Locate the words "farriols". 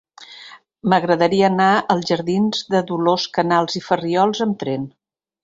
3.91-4.43